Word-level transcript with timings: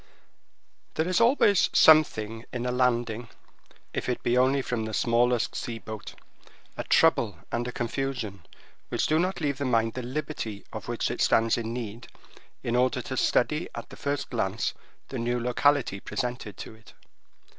There 0.95 1.07
is 1.07 1.21
always 1.21 1.69
something 1.73 2.45
in 2.51 2.65
a 2.65 2.71
landing, 2.71 3.29
if 3.93 4.09
it 4.09 4.23
be 4.23 4.35
only 4.35 4.63
from 4.63 4.85
the 4.85 4.95
smallest 4.95 5.53
sea 5.55 5.77
boat—a 5.77 6.85
trouble 6.85 7.37
and 7.51 7.67
a 7.67 7.71
confusion 7.71 8.43
which 8.89 9.05
do 9.05 9.19
not 9.19 9.39
leave 9.41 9.59
the 9.59 9.65
mind 9.65 9.93
the 9.93 10.01
liberty 10.01 10.65
of 10.73 10.87
which 10.87 11.11
it 11.11 11.21
stands 11.21 11.55
in 11.55 11.71
need 11.71 12.07
in 12.63 12.75
order 12.75 13.03
to 13.03 13.15
study 13.15 13.69
at 13.75 13.89
the 13.91 13.95
first 13.95 14.31
glance 14.31 14.73
the 15.09 15.19
new 15.19 15.39
locality 15.39 15.99
presented 15.99 16.57
to 16.57 16.73
it. 16.73 16.93